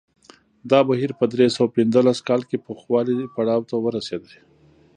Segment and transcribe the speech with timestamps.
[0.71, 4.23] دا بهیر په درې سوه پنځلس کال کې پوخوالي پړاو ته ورسېد